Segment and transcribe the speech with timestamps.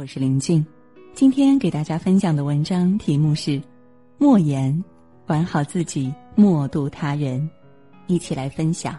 [0.00, 0.64] 我是林静。
[1.12, 3.60] 今天给大家分享的文章题目是
[4.16, 4.82] “莫言，
[5.26, 7.46] 管好自己，莫渡他人”。
[8.08, 8.98] 一起来分享。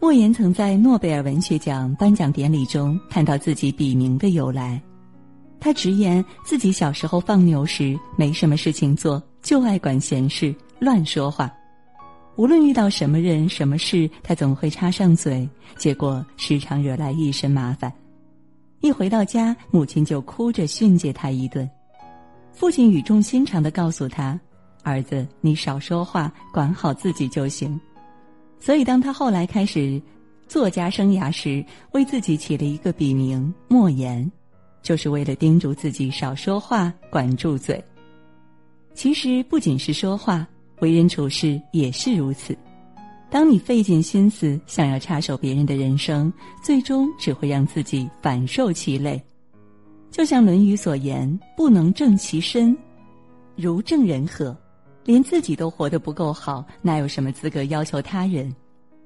[0.00, 4.82] 莫言曾在诺贝尔文学奖颁奖典礼中谈到自己笔名的由来。
[5.60, 11.48] 他直言自己小时候放牛时没什么事情做，就爱管闲事、乱说话。
[12.34, 17.92] 无论遇到什么人、什么事，他总会插上嘴，结果时常惹来一身麻烦。
[18.80, 21.68] 一回到家，母亲就哭着训诫他一顿。
[22.52, 24.38] 父亲语重心长的告诉他
[24.82, 27.78] ：“儿子，你少说话，管好自己就行。”
[28.58, 30.00] 所以，当他后来开始
[30.48, 34.30] 作家生涯时，为自己起了一个笔名“莫言”。
[34.82, 37.82] 就是为了叮嘱自己少说话，管住嘴。
[38.94, 40.46] 其实不仅是说话，
[40.80, 42.56] 为人处事也是如此。
[43.30, 49.22] 当你费尽心思想要插手别人的人生，最终只会让自己反受其累。
[50.10, 52.76] 就像《论语》所言：“不能正其身，
[53.54, 54.56] 如正人和。”
[55.06, 58.54] 连自己都活得不够好，哪有什么资格要求他人？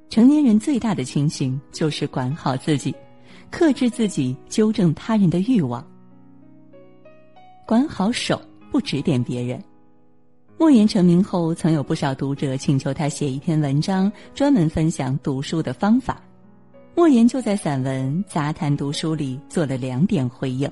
[0.09, 2.95] 成年人最大的清醒就是管好自己。
[3.51, 5.87] 克制自己，纠正他人的欲望。
[7.67, 8.41] 管好手，
[8.73, 9.63] 不指点别人。
[10.57, 16.23] 莫言成名后，曾有不少读者请求他写一篇文章，专门分享读书的方法。
[16.95, 20.71] 莫言就在散文《杂谈读书》里做了两点回应：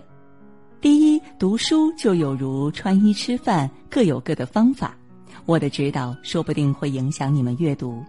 [0.81, 4.97] 第一，读书就有如穿衣吃饭，各有各的方法，
[5.47, 8.03] 我的指导说不定会影响你们阅读。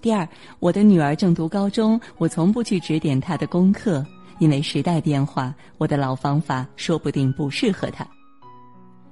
[0.00, 0.26] 第二，
[0.60, 4.04] 我的女儿正读高中，我从不去指点她的功课，
[4.38, 8.06] 因为时代变化，我的老方法说不定不适合她。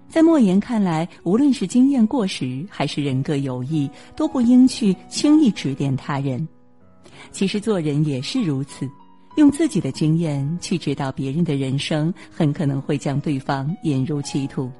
[0.08, 6.46] 在莫言看来，无论是经验过时，还是人各有异，都不应去轻易指点他人。
[7.32, 8.88] 其实做人也是如此，
[9.36, 14.70] 用自己的经验去指导别人的人生，很可能会将对方引入歧途。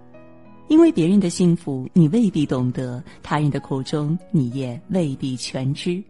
[0.69, 6.03] 因为别人的幸福你未必懂得，他人的苦衷你也未必全知。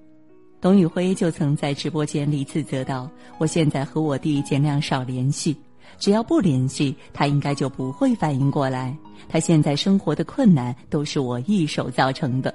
[0.61, 5.57] 董宇辉就曾在直播间里自责道：“我现在和我弟尽量少联系，
[5.99, 8.97] 只要不联系，他应该就不会反应过来。
[9.29, 12.55] 他现在生活的困难都是我一手造成的。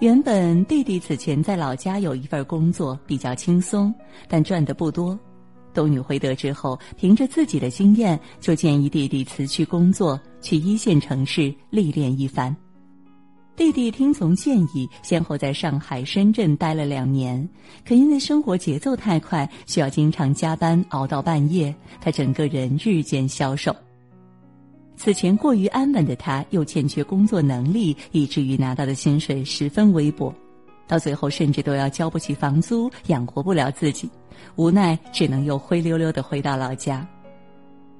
[0.00, 3.94] 原本弟弟此前在老家有一份工作比较轻松，
[4.28, 5.18] 但赚的不多。”
[5.72, 12.54] 董宇辉得知后，凭着自己的经验，就建议弟弟辞去工作，去一线城市历练一番。
[13.56, 17.48] 弟弟听从建议，先后在上海、深圳待了两年。
[17.86, 23.74] 可因为生活节奏太快，需要经常加班，熬到半夜，他整个人日渐消瘦。
[24.96, 30.34] 此前过于安稳的他，又欠缺工作能力，以至于拿到的薪水十分微薄。
[30.88, 34.10] 到最后，甚至都要交不起房租，养活不了自己，
[34.56, 37.06] 无奈只能又灰溜溜的回到老家。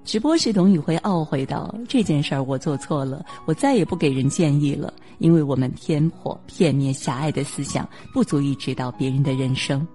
[0.04, 9.86] 直播时，董宇辉懊悔道：“这件事儿我做错了，我再也不给人建议了，因为我们偏颇、片面、狭隘的思想不足以指导别人的人生。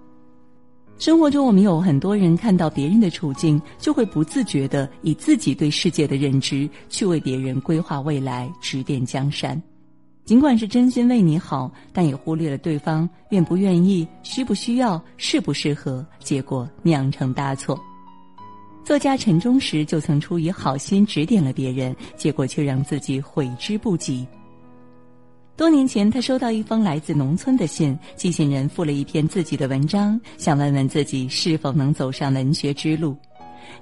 [0.98, 9.60] 生活中，我们有很多人看到别人的处境，就会不自觉的以自己对世界的认知去为别人规划未来、指点江山。”
[10.26, 17.80] 尽管是真心为你好，但也忽略了对方愿不愿意、需不需要、适不适合，结果酿成大错。
[18.84, 24.26] 作家陈忠实就曾出于好心指点了别人，结果却让自己悔之不及。
[25.56, 33.16] 多年前，他收到一封来自农村的信，寄信人附了一篇自己的文章，想问问自己是否能走上文学之路。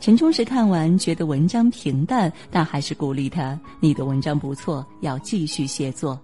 [0.00, 6.20] 陈忠实看完觉得文章平淡，但还是鼓励他：“你的文章不错，要继续写作。”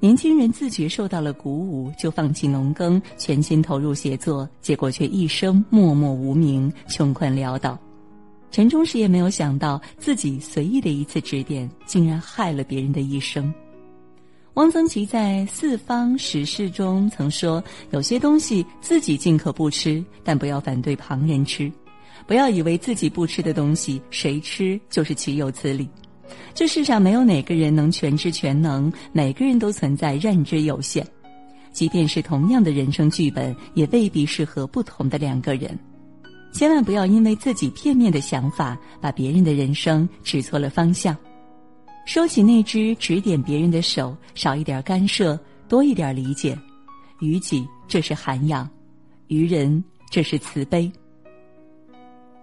[0.00, 7.76] 年轻人自觉受到了鼓舞，就放弃农耕，全心投入写作，结果却一生默默无名，穷困潦倒。
[8.52, 13.52] 陈忠实也没有想到，自己随意的一次指点，竟然害了别人的一生。
[14.54, 21.68] 汪曾祺在《四方史事》中曾说：“有些东西自己尽可不吃，但不要反对旁人吃；
[22.26, 25.88] 不要以为自己不吃的东西，谁吃就是岂有此理。”
[26.54, 31.06] 这世上没有哪个人能全知全能，每个人都存在认知有限。
[31.72, 35.78] 即便是同样的人生剧本，也未必适合不同的两个人。
[36.50, 41.16] 千万不要因为自己片面的想法，把别人的人生指错了方向。
[42.06, 45.38] 收起那只指点别人的手，少一点干涉，
[45.68, 46.58] 多一点理解。
[47.20, 48.66] 于己，这是涵养；
[49.26, 50.90] 于人，这是慈悲。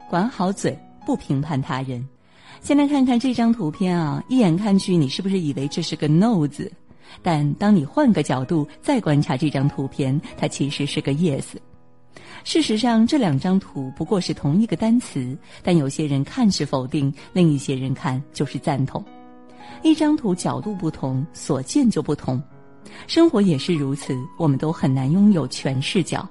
[0.07, 2.07] 管好嘴，不评判他人。
[2.61, 6.71] 先来看看这张图片啊，一眼看去，你是不是以为这是个 “no” 字？
[7.21, 11.43] 但当你换个角度再观察这张图片，它其实是个 “yes”。
[12.43, 19.03] 事实上，这两张图不过是同一个单词，但有些人看是否定，另一些人看就是赞同。
[19.83, 22.41] 一张图角度不同，所见就不同。
[23.07, 26.27] 生活也是如此，我们都很难拥有全视角。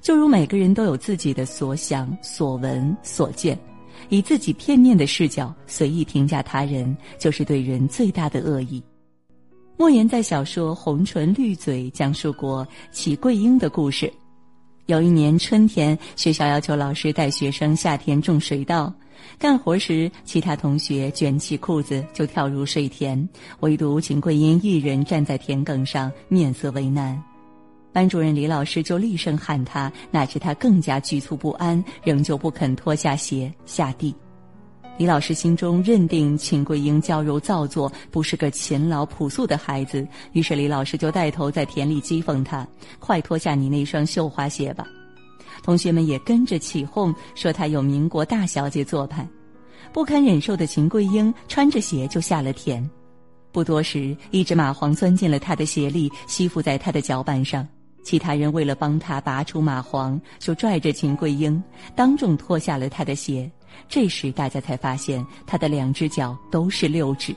[0.00, 3.58] 就如每个人都有自己的所想、所闻、所见，
[4.08, 8.82] 以自己片面的视角随意评价他人，就是对人最大的恶意。
[9.76, 14.12] 莫言在小说《红唇绿嘴》讲述过齐桂英的故事。
[14.86, 18.92] 有一年春天，学校要求老师带学生下田种水稻。
[19.38, 23.28] 干活时，其他同学卷起裤子就跳入水田，
[23.60, 27.22] 唯独秦桂英一人站在田埂上，面色为难。
[27.92, 34.14] 班主任李老师就厉声喊他，哪知他更加局促不安，仍旧不肯脱下鞋下地。
[34.96, 42.68] 李老师心中认定秦桂英娇柔造作，不是个勤劳朴素的孩子，于是李老师就带头在田里讥讽他
[43.00, 44.86] ：“快脱下你那双绣花鞋吧！”
[45.64, 49.26] 同学们也跟着起哄，说他有民国大小姐做派。
[49.92, 52.88] 不堪忍受的秦桂英穿着鞋就下了田，
[53.50, 57.66] 不多时，一只蚂蟥钻进了他的鞋里，吸附在他的脚板上。
[58.02, 61.62] 其他人为了帮他拔出蚂蟥，就拽着秦桂英，
[61.94, 63.50] 当众脱下了他的鞋。
[63.88, 67.34] 这时，大家才发现他的两只脚都是六指。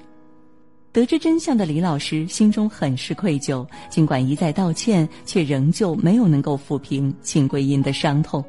[0.92, 8.44] 得知真相的李老师心中很是愧疚，尽管一再道歉，却仍旧没有能够抚平秦桂英的伤痛。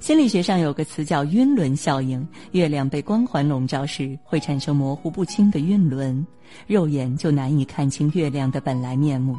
[0.00, 6.26] 心理学上有个词叫“晕轮效应”，月亮被光环笼罩时会产生模糊不清的晕轮，
[6.66, 9.36] 肉眼就难以看清月亮的本来面目。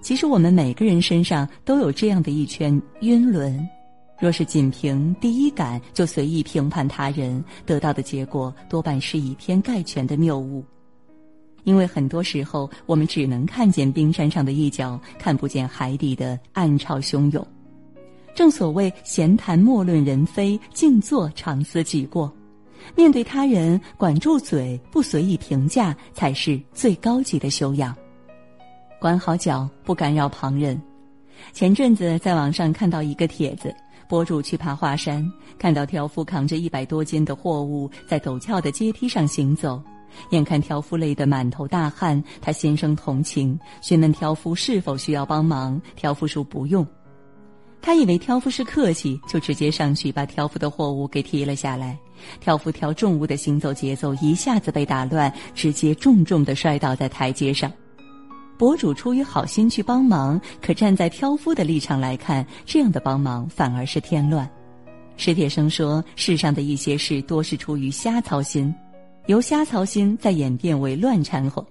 [0.00, 3.68] 其实我们每个人身上都有这样的一圈晕轮。
[4.18, 10.64] 若是仅凭第一感就随意评判他人，得到的结果多半是以偏概全的谬误。
[11.64, 17.46] 因为很多时候，我们只能看见冰山上的一角，看不见海底的暗潮汹涌。
[18.34, 22.32] 正所谓“闲谈莫论人非，静坐常思己过”。
[22.96, 27.94] 面对他人，管住嘴，不随意评价，才是最高级的修养。
[29.00, 30.80] 管好脚，不干扰旁人。
[31.54, 33.74] 前阵子在网上看到一个帖子。
[34.06, 35.24] 博主去爬华山，
[35.56, 39.80] 看到挑夫扛着一百多斤的货物在陡峭的阶梯上行走，
[40.30, 45.80] 眼看挑夫累得满头大汗，他心生同情，询问挑夫是否需要帮忙。
[45.94, 46.84] 挑夫说不用，
[47.80, 51.96] 他以为挑夫是客气，就直接上去把挑夫的货物给提了下来。
[52.40, 57.70] 挑夫挑重物的行走节奏一下子被打乱，直接重重的摔倒在台阶上。
[58.60, 64.46] 博主出于好心去帮忙，可站在挑夫的立场来看，这样的帮忙反而是添乱。
[65.16, 68.74] 史铁生说：“世上的一些事多是出于瞎操心，
[69.28, 71.66] 由瞎操心再演变为乱掺和。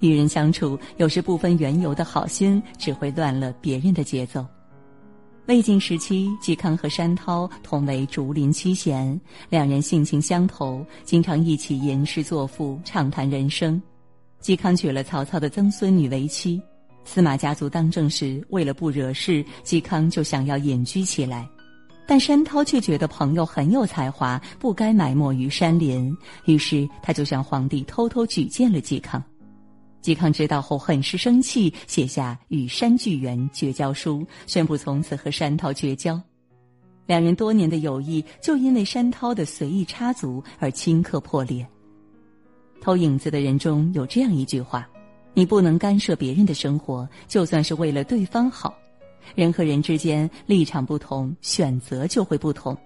[0.00, 4.46] 与人相处，有时不分缘由的好心，只会乱了别人的节奏。”
[5.44, 13.78] 魏晋时期，嵇康和山涛同为竹林七贤，两人性情相投，经常一起吟诗作赋，畅谈人生。
[14.44, 16.60] 嵇康娶了曹操的曾孙女为妻，
[17.06, 21.48] 司马家族当政时，为了不惹事，嵇康就想要隐居起来，
[22.06, 26.14] 但山涛却觉得朋友很有才华，不该埋没于山林，
[26.44, 29.24] 于是他就向皇帝偷偷举荐了嵇康。
[30.02, 36.20] 嵇康知道后很是生气，写下《与山巨源绝交书》，宣布从此和山涛绝交。
[37.06, 41.66] 两人多年的友谊就因为山涛的随意插足而顷刻破裂。
[42.80, 44.86] 偷影子的人中有这样一句话
[45.32, 48.74] ：“你不能干涉别人的生活，就算是为了对方好。
[49.34, 52.76] 人和人之间立场不同，选择就会不同。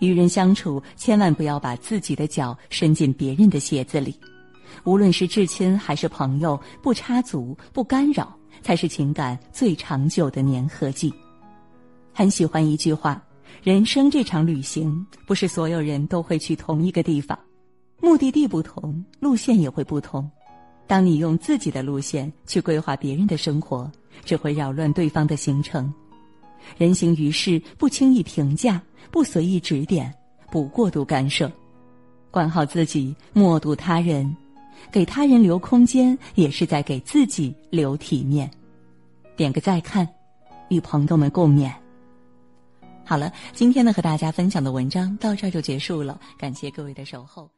[0.00, 4.14] 与人相处，千万不要把自己的脚伸进别人的鞋子里。
[4.84, 11.12] 无论是至亲还是朋友，不插足、不干扰，才是情感最长久的粘合剂。”
[12.12, 13.22] 很喜欢一句话
[13.62, 17.38] ：“人生这场旅行，不是所有人都会去同一个地方。”
[18.00, 20.28] 目的地不同，路线也会不同。
[20.86, 23.90] 当你用自己的路线去规划别人的生活，
[24.24, 25.92] 只会扰乱对方的行程。
[26.76, 30.12] 人行于世，不轻易评价，不随意指点，
[30.50, 31.50] 不过度干涉，
[32.30, 34.36] 管好自己，默度他人，
[34.90, 38.50] 给他人留空间，也是在给自己留体面。
[39.36, 40.06] 点个再看，
[40.68, 41.72] 与朋友们共勉。
[43.04, 47.50] 好了，今天呢和大家分享的文章到这儿就结束了，感谢各位的守候。